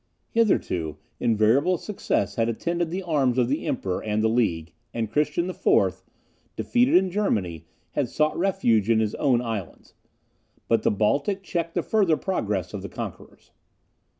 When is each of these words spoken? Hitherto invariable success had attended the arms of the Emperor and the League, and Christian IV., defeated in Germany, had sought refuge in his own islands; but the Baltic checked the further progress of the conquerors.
Hitherto 0.31 0.97
invariable 1.19 1.77
success 1.77 2.33
had 2.33 2.49
attended 2.49 2.89
the 2.89 3.03
arms 3.03 3.37
of 3.37 3.49
the 3.49 3.67
Emperor 3.67 4.01
and 4.01 4.23
the 4.23 4.27
League, 4.29 4.73
and 4.95 5.11
Christian 5.11 5.47
IV., 5.47 6.03
defeated 6.55 6.95
in 6.95 7.11
Germany, 7.11 7.67
had 7.91 8.09
sought 8.09 8.35
refuge 8.35 8.89
in 8.89 8.99
his 8.99 9.13
own 9.13 9.41
islands; 9.41 9.93
but 10.67 10.81
the 10.81 10.89
Baltic 10.89 11.43
checked 11.43 11.75
the 11.75 11.83
further 11.83 12.17
progress 12.17 12.73
of 12.73 12.81
the 12.81 12.89
conquerors. 12.89 13.51